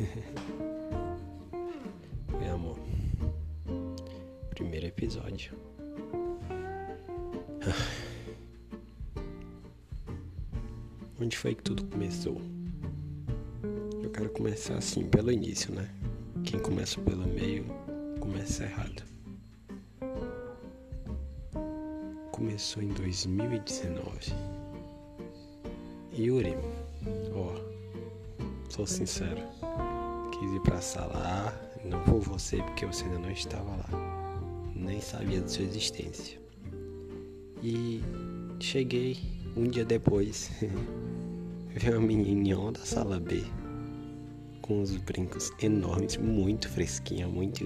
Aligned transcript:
Meu 2.40 2.54
amor. 2.54 2.78
Primeiro 4.50 4.86
episódio. 4.86 5.52
Onde 11.20 11.36
foi 11.36 11.54
que 11.54 11.62
tudo 11.62 11.84
começou? 11.84 12.40
Eu 14.02 14.08
quero 14.10 14.30
começar 14.30 14.78
assim, 14.78 15.06
pelo 15.06 15.30
início, 15.30 15.70
né? 15.74 15.86
Quem 16.44 16.58
começa 16.60 16.98
pelo 17.02 17.26
meio, 17.26 17.66
começa 18.20 18.64
errado. 18.64 19.02
Começou 22.32 22.82
em 22.82 22.88
2019. 22.88 24.32
Yuri, 26.18 26.56
ó, 27.34 27.52
oh, 27.52 27.56
sou 28.70 28.86
sincero 28.86 29.59
quis 30.40 30.52
ir 30.54 30.60
pra 30.60 30.80
sala 30.80 31.54
não 31.84 32.02
por 32.04 32.20
você 32.20 32.56
porque 32.62 32.86
você 32.86 33.04
ainda 33.04 33.18
não 33.18 33.30
estava 33.30 33.70
lá, 33.70 34.72
nem 34.74 34.98
sabia 34.98 35.42
de 35.42 35.52
sua 35.52 35.64
existência. 35.64 36.40
E 37.62 38.02
cheguei 38.58 39.18
um 39.54 39.64
dia 39.64 39.84
depois, 39.84 40.50
vi 41.68 41.90
uma 41.90 42.00
menininha 42.00 42.72
da 42.72 42.80
sala 42.80 43.20
B 43.20 43.44
com 44.62 44.80
os 44.80 44.96
brincos 44.96 45.52
enormes, 45.60 46.16
muito 46.16 46.70
fresquinha, 46.70 47.28
muito 47.28 47.62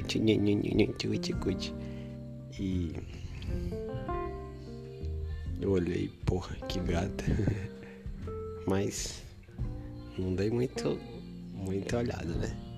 e 2.59 2.93
eu 5.61 5.71
olhei, 5.71 6.09
porra, 6.27 6.57
que 6.69 6.81
gata. 6.81 7.25
Mas 8.67 9.23
não 10.19 10.35
dei 10.35 10.51
muito, 10.51 10.99
muita 11.53 11.99
olhada, 11.99 12.35
né? 12.35 12.74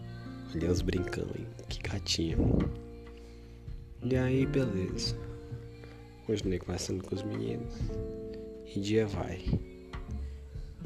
Olhei 0.54 0.68
os 0.68 0.80
brincando, 0.80 1.34
que 1.68 1.80
gatinha. 1.82 2.36
E 4.02 4.16
aí, 4.16 4.46
beleza. 4.46 5.16
Continuei 6.26 6.58
conversando 6.58 7.02
com 7.04 7.14
os 7.14 7.22
meninos. 7.22 7.74
E 8.74 8.80
dia 8.80 9.06
vai. 9.06 9.44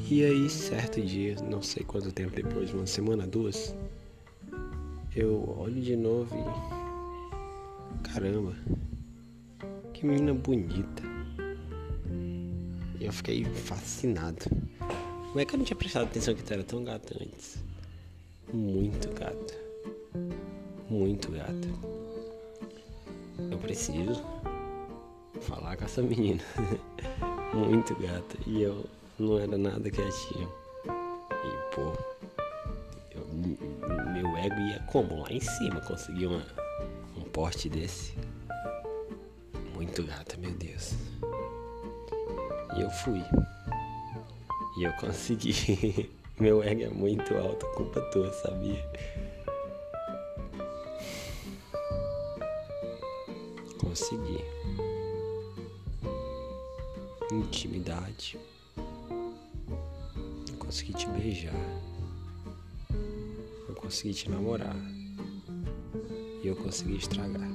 E 0.08 0.25
aí, 0.25 0.48
certo 0.48 1.00
dia, 1.00 1.36
não 1.42 1.62
sei 1.62 1.84
quanto 1.84 2.11
tempo 2.11 2.34
depois, 2.34 2.72
uma 2.72 2.86
semana, 2.86 3.27
duas, 3.27 3.75
eu 5.14 5.56
olho 5.58 5.81
de 5.81 5.97
novo 5.97 6.34
e. 6.34 8.08
Caramba, 8.08 8.55
que 9.92 10.06
menina 10.06 10.33
bonita. 10.34 11.03
Eu 13.00 13.12
fiquei 13.12 13.44
fascinado. 13.44 14.44
Como 15.28 15.41
é 15.41 15.44
que 15.44 15.55
eu 15.55 15.58
não 15.58 15.64
tinha 15.64 15.77
prestado 15.77 16.05
atenção 16.05 16.34
que 16.34 16.42
tu 16.42 16.53
era 16.53 16.64
tão 16.64 16.83
gata 16.83 17.16
antes? 17.20 17.70
Muito 18.53 19.09
gata. 19.15 19.55
Muito 20.89 21.31
gata. 21.31 21.69
Eu 23.51 23.59
preciso 23.59 24.20
falar 25.41 25.77
com 25.77 25.84
essa 25.84 26.03
menina. 26.03 26.43
Muito 27.55 27.95
gata. 27.95 28.37
E 28.47 28.62
eu 28.62 28.84
não 29.19 29.39
era 29.39 29.56
nada 29.56 29.91
quietinho. 29.91 30.53
E 30.84 31.75
pô, 31.75 31.93
eu, 33.12 33.27
meu 34.12 34.37
ego 34.37 34.61
ia 34.61 34.81
como? 34.91 35.22
Lá 35.22 35.32
em 35.32 35.41
cima 35.41 35.81
conseguir 35.82 36.27
uma, 36.27 36.44
um 37.17 37.22
porte 37.22 37.69
desse. 37.69 38.15
Muito 39.75 40.03
gata, 40.03 40.37
meu 40.37 40.53
Deus. 40.53 40.94
E 42.77 42.81
eu 42.81 42.91
fui. 42.91 43.22
E 44.78 44.82
eu 44.82 44.93
consegui. 44.94 46.11
Meu 46.41 46.62
ego 46.65 46.84
é 46.84 46.89
muito 46.89 47.34
alto, 47.34 47.67
culpa 47.75 48.01
tua, 48.11 48.33
sabia? 48.33 48.83
Consegui. 53.78 54.43
Intimidade. 57.31 58.39
Eu 60.49 60.56
consegui 60.59 60.95
te 60.95 61.06
beijar. 61.09 61.53
Eu 63.69 63.75
consegui 63.75 64.15
te 64.15 64.31
namorar. 64.31 64.77
E 66.43 66.47
eu 66.49 66.56
consegui 66.56 66.97
estragar. 66.97 67.50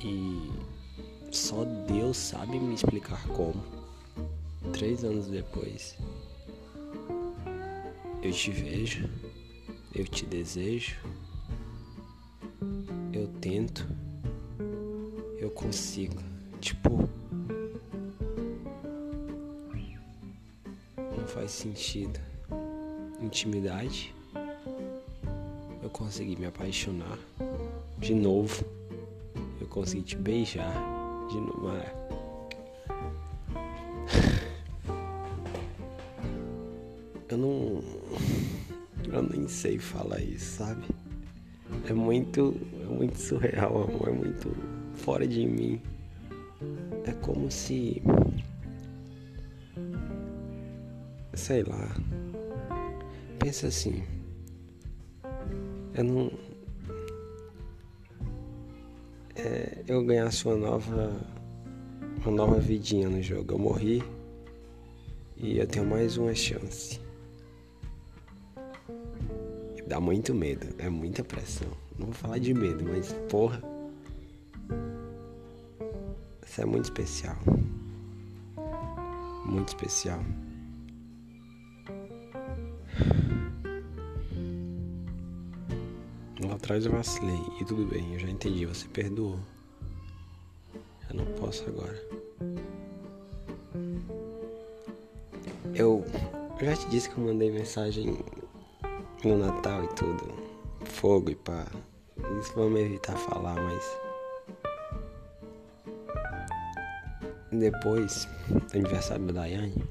E 0.00 0.50
só 1.30 1.66
Deus 1.86 2.16
sabe 2.16 2.58
me 2.58 2.74
explicar 2.74 3.22
como 3.28 3.75
três 4.76 5.04
anos 5.04 5.26
depois, 5.26 5.96
eu 8.22 8.30
te 8.30 8.50
vejo, 8.50 9.08
eu 9.94 10.04
te 10.04 10.26
desejo, 10.26 11.00
eu 13.10 13.26
tento, 13.40 13.88
eu 15.38 15.50
consigo. 15.50 16.22
Tipo, 16.60 17.08
não 21.16 21.26
faz 21.26 21.52
sentido. 21.52 22.20
Intimidade, 23.22 24.14
eu 25.82 25.88
consegui 25.88 26.36
me 26.36 26.44
apaixonar 26.44 27.18
de 27.98 28.14
novo, 28.14 28.62
eu 29.58 29.66
consegui 29.68 30.02
te 30.02 30.16
beijar 30.16 30.70
de 31.30 31.40
novo. 31.40 32.06
Sei 39.48 39.78
falar 39.78 40.20
isso, 40.20 40.58
sabe? 40.58 40.82
É 41.88 41.92
muito. 41.92 42.54
É 42.82 42.86
muito 42.86 43.18
surreal, 43.18 43.82
amor. 43.82 44.08
É 44.08 44.12
muito 44.12 44.56
fora 44.94 45.26
de 45.26 45.46
mim. 45.46 45.80
É 47.04 47.12
como 47.12 47.50
se. 47.50 48.02
Sei 51.34 51.62
lá. 51.62 51.96
Pensa 53.38 53.68
assim. 53.68 54.02
Eu 55.94 56.04
não. 56.04 56.32
É, 59.34 59.84
eu 59.86 60.04
ganhasse 60.04 60.46
uma 60.46 60.56
nova. 60.56 61.12
Uma 62.24 62.32
nova 62.34 62.58
vidinha 62.58 63.08
no 63.08 63.22
jogo. 63.22 63.54
Eu 63.54 63.58
morri. 63.58 64.02
E 65.36 65.58
eu 65.58 65.66
tenho 65.66 65.86
mais 65.86 66.16
uma 66.16 66.34
chance. 66.34 66.98
Dá 69.86 70.00
muito 70.00 70.34
medo, 70.34 70.66
é 70.78 70.88
muita 70.88 71.22
pressão. 71.22 71.68
Não 71.96 72.06
vou 72.06 72.14
falar 72.14 72.38
de 72.38 72.52
medo, 72.52 72.84
mas 72.84 73.12
porra. 73.30 73.62
Isso 76.44 76.60
é 76.60 76.64
muito 76.64 76.84
especial. 76.86 77.36
Muito 79.44 79.68
especial. 79.68 80.20
Lá 86.44 86.54
atrás 86.54 86.84
eu 86.84 86.92
vacilei 86.92 87.40
e 87.60 87.64
tudo 87.64 87.86
bem, 87.86 88.12
eu 88.14 88.18
já 88.18 88.28
entendi, 88.28 88.66
você 88.66 88.88
perdoou. 88.88 89.38
Eu 91.08 91.16
não 91.16 91.26
posso 91.34 91.64
agora. 91.68 91.96
Eu, 95.74 96.04
já 96.60 96.76
te 96.76 96.88
disse 96.88 97.08
que 97.08 97.18
eu 97.18 97.24
mandei 97.24 97.52
mensagem 97.52 98.18
no 99.26 99.38
Natal 99.38 99.82
e 99.82 99.88
tudo, 99.88 100.32
fogo 100.84 101.30
e 101.30 101.34
pá. 101.34 101.66
Isso 102.40 102.52
vamos 102.54 102.78
evitar 102.80 103.16
falar, 103.16 103.56
mas. 103.56 103.98
Depois 107.50 108.28
aniversário 108.72 109.26
da 109.26 109.40
Daiane, 109.40 109.84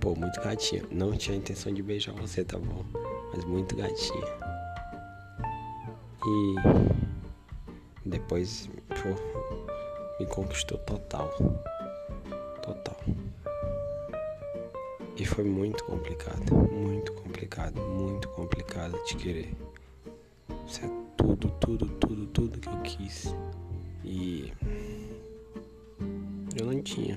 pô, 0.00 0.14
muito 0.14 0.40
gatinha. 0.40 0.82
Não 0.90 1.12
tinha 1.12 1.36
intenção 1.36 1.72
de 1.72 1.82
beijar 1.82 2.14
você, 2.14 2.44
tá 2.44 2.58
bom? 2.58 2.84
Mas 3.34 3.44
muito 3.44 3.76
gatinha. 3.76 4.26
E 6.24 8.08
depois, 8.08 8.70
pô, 8.88 10.18
me 10.18 10.26
conquistou. 10.26 10.78
Total. 10.78 11.30
E 15.22 15.24
foi 15.24 15.44
muito 15.44 15.84
complicado, 15.84 16.52
muito 16.52 17.12
complicado, 17.12 17.80
muito 17.80 18.28
complicado 18.30 18.98
te 19.04 19.16
querer. 19.16 19.54
Isso 20.66 20.84
é 20.84 20.90
tudo, 21.16 21.48
tudo, 21.60 21.86
tudo, 21.86 22.26
tudo 22.26 22.58
que 22.58 22.68
eu 22.68 22.82
quis. 22.82 23.32
E 24.04 24.52
eu 26.58 26.66
não 26.66 26.82
tinha. 26.82 27.16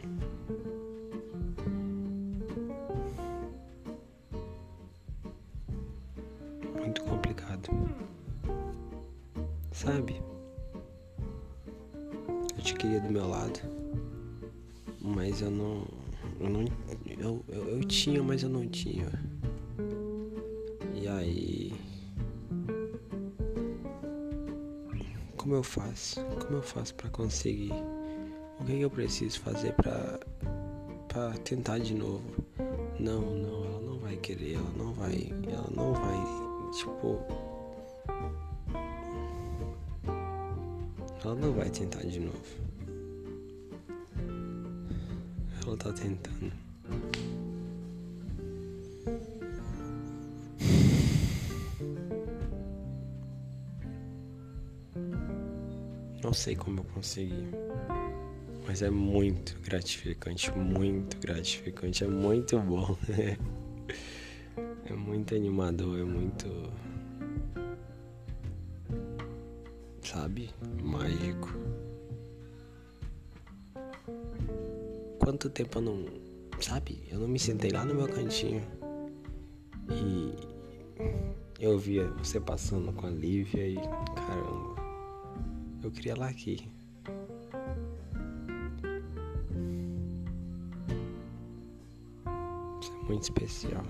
Muito 6.75 7.01
complicado. 7.05 7.71
Sabe? 9.71 10.21
Eu 12.55 12.63
te 12.63 12.75
queria 12.75 12.99
do 12.99 13.11
meu 13.11 13.27
lado, 13.27 13.59
mas 15.01 15.41
eu 15.41 15.49
não 15.49 15.87
eu 16.39 16.49
não. 16.49 16.65
Eu, 17.17 17.44
eu, 17.47 17.69
eu 17.69 17.83
tinha, 17.83 18.21
mas 18.21 18.44
eu 18.44 18.50
não 18.50 18.67
tinha. 18.67 19.09
E 20.94 21.07
aí. 21.07 21.73
Como 25.38 25.56
eu 25.56 25.63
faço? 25.63 26.19
Como 26.41 26.57
eu 26.57 26.63
faço 26.63 26.94
para 26.95 27.09
conseguir? 27.09 27.73
O 28.59 28.65
que, 28.65 28.73
é 28.73 28.75
que 28.77 28.81
eu 28.81 28.89
preciso 28.89 29.39
fazer 29.39 29.73
para 29.73 30.19
pra 31.07 31.31
tentar 31.44 31.79
de 31.79 31.94
novo. 31.94 32.23
Não, 33.00 33.21
não, 33.21 33.65
ela 33.65 33.81
não 33.81 34.00
vai 34.00 34.17
querer, 34.17 34.56
ela 34.56 34.71
não 34.77 34.94
vai. 34.94 35.31
Ela 35.47 35.69
não 35.73 35.94
vai. 35.94 36.71
Tipo. 36.77 37.19
Ela 41.23 41.35
não 41.35 41.53
vai 41.53 41.69
tentar 41.69 42.01
de 42.01 42.19
novo. 42.19 42.65
Ela 45.65 45.77
tá 45.77 45.94
tentando. 45.94 46.64
Não 56.25 56.33
sei 56.33 56.56
como 56.56 56.80
eu 56.80 56.83
consegui. 56.86 57.51
Mas 58.66 58.81
é 58.81 58.89
muito 58.89 59.60
gratificante, 59.62 60.51
muito 60.57 61.19
gratificante, 61.19 62.04
é 62.04 62.07
muito 62.07 62.57
bom. 62.57 62.98
é 64.89 64.94
muito 64.94 65.36
animador, 65.36 66.00
é 66.00 66.04
muito. 66.04 66.48
Sabe? 70.01 70.50
Mágico. 70.81 71.50
Quanto 75.19 75.48
tempo 75.51 75.77
eu 75.77 75.81
não. 75.83 76.06
Sabe? 76.60 77.04
Eu 77.07 77.19
não 77.19 77.27
me 77.27 77.38
sentei 77.38 77.69
lá 77.69 77.86
no 77.86 77.94
meu 77.94 78.07
cantinho 78.07 78.63
e 79.92 80.33
eu 81.60 81.77
via 81.77 82.07
você 82.13 82.39
passando 82.39 82.92
com 82.94 83.06
a 83.06 83.12
Lívia 83.12 83.68
e 83.68 83.75
caramba, 83.75 84.75
eu 85.85 85.91
queria 85.91 86.15
lá 86.15 86.27
aqui. 86.27 86.67
muito 93.07 93.21
especial. 93.21 93.83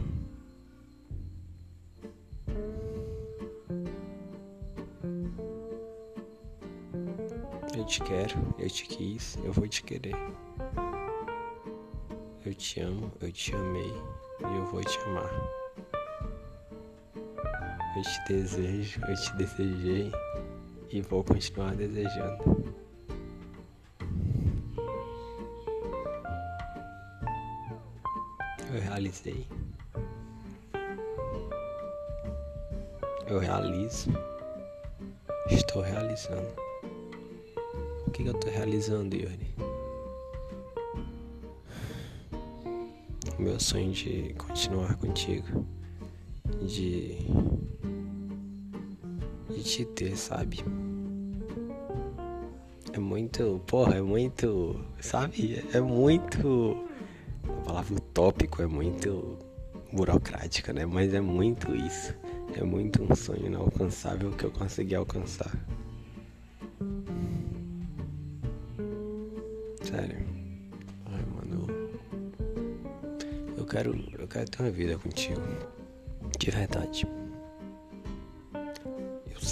Eu 7.77 7.85
te 7.85 8.01
quero, 8.01 8.55
eu 8.59 8.69
te 8.69 8.85
quis, 8.85 9.37
eu 9.37 9.53
vou 9.53 9.65
te 9.65 9.81
querer. 9.81 10.15
Eu 12.45 12.53
te 12.53 12.81
amo, 12.81 13.09
eu 13.21 13.31
te 13.31 13.55
amei 13.55 13.93
e 14.41 14.57
eu 14.57 14.65
vou 14.65 14.83
te 14.83 14.99
amar. 14.99 15.31
Eu 17.95 18.03
te 18.03 18.33
desejo, 18.33 18.99
eu 19.07 19.15
te 19.15 19.35
desejei 19.37 20.11
e 20.91 21.01
vou 21.01 21.23
continuar 21.23 21.75
desejando. 21.75 22.75
eu 28.75 28.81
realizei. 28.81 29.47
Eu 33.27 33.39
realizo. 33.39 34.09
Estou 35.49 35.81
realizando. 35.81 36.47
O 38.05 38.11
que, 38.11 38.23
que 38.23 38.29
eu 38.29 38.33
estou 38.33 38.51
realizando, 38.51 39.15
Yuri? 39.15 39.55
O 43.37 43.41
meu 43.41 43.59
sonho 43.59 43.91
de 43.91 44.33
continuar 44.37 44.95
contigo. 44.97 45.65
De. 46.61 47.17
De 49.65 49.71
te 49.71 49.85
ter, 49.85 50.15
sabe? 50.15 50.63
É 52.93 52.99
muito. 52.99 53.59
Porra, 53.65 53.95
é 53.95 54.01
muito. 54.01 54.79
Sabe? 55.01 55.65
É 55.73 55.81
muito 55.81 56.85
palavra 57.65 57.95
utópico 57.95 58.61
é 58.61 58.67
muito 58.67 59.39
burocrática, 59.91 60.71
né? 60.71 60.85
Mas 60.85 61.15
é 61.15 61.19
muito 61.19 61.75
isso. 61.75 62.13
É 62.55 62.63
muito 62.63 63.01
um 63.01 63.15
sonho 63.15 63.47
inalcançável 63.47 64.31
que 64.31 64.43
eu 64.43 64.51
consegui 64.51 64.93
alcançar. 64.93 65.51
Sério. 69.81 70.25
Ai, 71.07 71.25
mano. 71.35 71.67
Eu 73.57 73.65
quero, 73.65 73.95
eu 74.19 74.27
quero 74.27 74.47
ter 74.47 74.61
uma 74.61 74.71
vida 74.71 74.95
contigo. 74.99 75.41
De 76.37 76.51
verdade. 76.51 77.07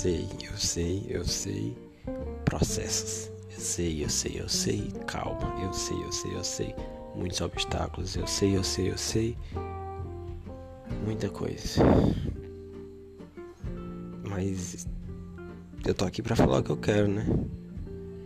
Sei, 0.03 0.27
eu 0.43 0.57
sei, 0.57 1.05
eu 1.07 1.23
sei. 1.23 1.77
Processos. 2.43 3.31
Eu 3.49 3.57
sei, 3.57 4.03
eu 4.03 4.09
sei, 4.09 4.41
eu 4.41 4.49
sei. 4.49 4.91
Calma. 5.07 5.55
Eu 5.63 5.71
sei, 5.71 5.95
eu 5.95 6.11
sei, 6.11 6.35
eu 6.35 6.43
sei 6.43 6.75
muitos 7.15 7.39
obstáculos. 7.39 8.17
Eu 8.17 8.27
sei, 8.27 8.57
eu 8.57 8.63
sei, 8.65 8.91
eu 8.91 8.97
sei. 8.97 9.37
Muita 11.05 11.29
coisa. 11.29 11.81
Mas 14.29 14.85
eu 15.85 15.93
tô 15.93 16.03
aqui 16.03 16.21
pra 16.21 16.35
falar 16.35 16.59
o 16.59 16.63
que 16.63 16.71
eu 16.71 16.77
quero, 16.77 17.07
né? 17.07 17.25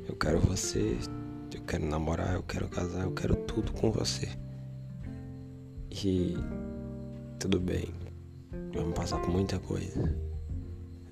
Eu 0.09 0.15
quero 0.15 0.39
você, 0.39 0.97
eu 1.53 1.61
quero 1.61 1.85
namorar, 1.85 2.33
eu 2.33 2.41
quero 2.41 2.67
casar, 2.69 3.03
eu 3.03 3.11
quero 3.11 3.35
tudo 3.35 3.71
com 3.73 3.91
você. 3.91 4.27
E 5.91 6.35
tudo 7.39 7.59
bem, 7.59 7.93
vamos 8.73 8.95
passar 8.95 9.21
por 9.21 9.29
muita 9.29 9.59
coisa. 9.59 10.26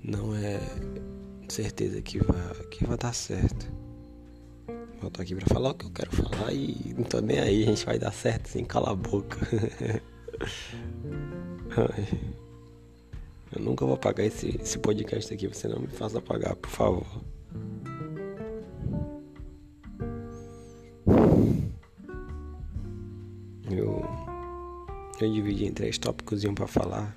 Não 0.06 0.32
é 0.36 0.60
certeza 1.48 2.00
que 2.00 2.20
vai, 2.20 2.54
que 2.70 2.86
vai 2.86 2.96
dar 2.96 3.12
certo. 3.12 3.66
Eu 5.02 5.10
tô 5.10 5.20
aqui 5.20 5.34
pra 5.34 5.52
falar 5.52 5.70
o 5.70 5.74
que 5.74 5.84
eu 5.84 5.90
quero 5.90 6.12
falar 6.12 6.52
e 6.52 6.94
não 6.96 7.02
tô 7.02 7.20
nem 7.20 7.40
aí, 7.40 7.64
a 7.64 7.66
gente 7.66 7.84
vai 7.84 7.98
dar 7.98 8.12
certo 8.12 8.46
sim, 8.46 8.64
cala 8.64 8.92
a 8.92 8.94
boca. 8.94 9.36
eu 13.50 13.60
nunca 13.60 13.84
vou 13.84 13.96
apagar 13.96 14.24
esse, 14.24 14.56
esse 14.62 14.78
podcast 14.78 15.34
aqui, 15.34 15.48
você 15.48 15.66
não 15.66 15.80
me 15.80 15.88
faça 15.88 16.18
apagar, 16.18 16.54
por 16.54 16.70
favor. 16.70 17.04
Eu, 23.68 24.04
eu 25.20 25.32
dividi 25.32 25.66
em 25.66 25.72
três 25.72 25.98
tópicos 25.98 26.44
pra 26.54 26.68
falar, 26.68 27.12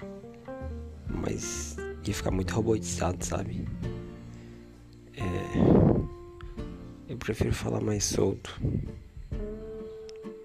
mas 1.07 1.78
ia 2.09 2.15
ficar 2.15 2.31
muito 2.31 2.53
robotizado, 2.53 3.23
sabe? 3.23 3.65
É 5.15 5.99
prefiro 7.19 7.53
falar 7.53 7.81
mais 7.81 8.05
solto. 8.05 8.59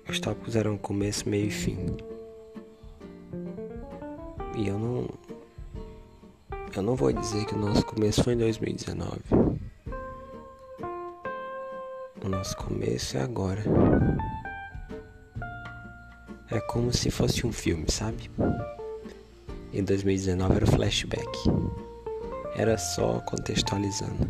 Os 0.09 0.21
tópicos 0.21 0.55
eram 0.57 0.77
começo, 0.77 1.29
meio 1.29 1.47
e 1.47 1.51
fim. 1.51 1.79
E 4.57 4.69
eu 4.69 4.79
não. 4.79 5.09
Eu 6.77 6.83
não 6.83 6.97
vou 6.97 7.13
dizer 7.13 7.47
que 7.47 7.55
o 7.55 7.59
nosso 7.59 7.87
começo 7.87 8.23
foi 8.23 8.35
em 8.35 8.39
2019. 8.39 9.19
O 12.23 12.29
nosso 12.29 12.57
começo 12.57 13.17
é 13.17 13.23
agora. 13.23 13.63
É 16.51 16.61
como 16.61 16.93
se 16.93 17.11
fosse 17.11 17.47
um 17.47 17.53
filme, 17.53 17.91
sabe? 17.91 18.31
Em 19.77 19.83
2019 19.83 20.55
era 20.55 20.65
o 20.65 20.71
flashback. 20.71 21.39
Era 22.55 22.79
só 22.79 23.19
contextualizando. 23.23 24.29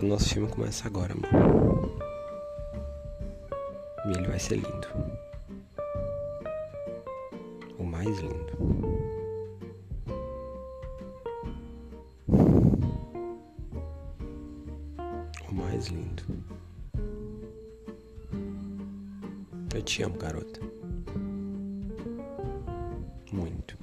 O 0.00 0.06
nosso 0.06 0.30
filme 0.30 0.48
começa 0.48 0.86
agora, 0.86 1.12
amor. 1.12 1.90
E 4.06 4.16
ele 4.16 4.26
vai 4.26 4.38
ser 4.38 4.54
lindo. 4.54 4.88
O 7.78 7.84
mais 7.84 8.18
lindo. 8.20 8.54
O 15.46 15.54
mais 15.54 15.88
lindo. 15.88 16.24
Eu 19.74 19.82
te 19.82 20.02
amo, 20.02 20.16
garota. 20.16 20.60
Muito. 23.30 23.73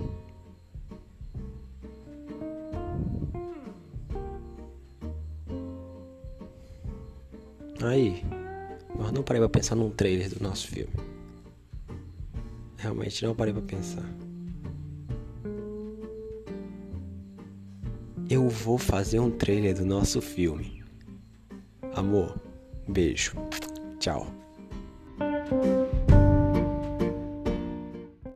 Mas 9.12 9.14
não 9.14 9.24
parei 9.24 9.42
pra 9.42 9.50
pensar 9.50 9.76
num 9.76 9.90
trailer 9.90 10.30
do 10.30 10.42
nosso 10.42 10.68
filme. 10.70 10.94
Realmente 12.78 13.24
não 13.26 13.36
parei 13.36 13.54
pra 13.54 13.62
pensar. 13.62 14.06
Eu 18.30 18.48
vou 18.48 18.78
fazer 18.78 19.20
um 19.20 19.30
trailer 19.30 19.76
do 19.76 19.86
nosso 19.86 20.22
filme. 20.22 20.82
Amor, 21.94 22.40
beijo. 22.88 23.36
Tchau. 24.00 24.41